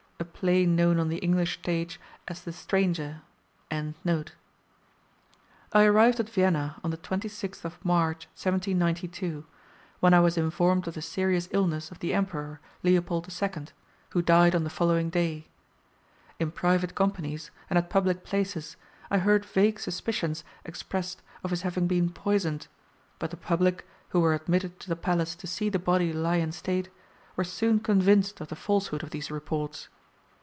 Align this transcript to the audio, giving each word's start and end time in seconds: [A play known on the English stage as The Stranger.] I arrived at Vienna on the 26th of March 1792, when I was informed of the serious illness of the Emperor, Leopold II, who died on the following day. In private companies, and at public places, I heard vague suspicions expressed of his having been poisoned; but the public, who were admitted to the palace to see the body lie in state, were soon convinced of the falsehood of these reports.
[A 0.19 0.43
play 0.43 0.65
known 0.67 0.99
on 0.99 1.09
the 1.09 1.17
English 1.17 1.55
stage 1.59 1.99
as 2.27 2.43
The 2.43 2.53
Stranger.] 2.53 3.21
I 3.71 4.23
arrived 5.75 6.19
at 6.19 6.29
Vienna 6.29 6.79
on 6.83 6.91
the 6.91 6.97
26th 6.97 7.65
of 7.65 7.83
March 7.85 8.25
1792, 8.35 9.45
when 9.99 10.13
I 10.13 10.19
was 10.19 10.37
informed 10.37 10.87
of 10.87 10.93
the 10.93 11.01
serious 11.01 11.47
illness 11.51 11.89
of 11.91 11.99
the 11.99 12.13
Emperor, 12.13 12.59
Leopold 12.83 13.27
II, 13.29 13.67
who 14.11 14.21
died 14.21 14.55
on 14.55 14.63
the 14.63 14.69
following 14.71 15.09
day. 15.09 15.47
In 16.39 16.51
private 16.51 16.93
companies, 16.93 17.49
and 17.69 17.77
at 17.77 17.89
public 17.89 18.23
places, 18.23 18.77
I 19.09 19.19
heard 19.19 19.45
vague 19.45 19.79
suspicions 19.79 20.43
expressed 20.65 21.21
of 21.43 21.49
his 21.49 21.63
having 21.63 21.87
been 21.87 22.11
poisoned; 22.11 22.67
but 23.17 23.31
the 23.31 23.37
public, 23.37 23.87
who 24.09 24.19
were 24.19 24.35
admitted 24.35 24.79
to 24.81 24.89
the 24.89 24.95
palace 24.95 25.35
to 25.35 25.47
see 25.47 25.69
the 25.69 25.79
body 25.79 26.13
lie 26.13 26.35
in 26.37 26.51
state, 26.51 26.89
were 27.35 27.43
soon 27.43 27.79
convinced 27.79 28.39
of 28.41 28.49
the 28.49 28.55
falsehood 28.55 29.01
of 29.01 29.09
these 29.11 29.31
reports. 29.31 29.87